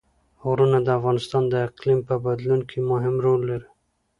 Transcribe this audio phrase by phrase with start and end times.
[0.43, 3.67] غرونه د افغانستان د اقلیم په بدلون کې مهم رول لري.